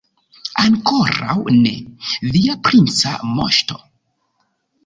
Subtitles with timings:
[0.61, 1.75] Ankoraŭ ne,
[2.31, 3.81] via princa moŝto.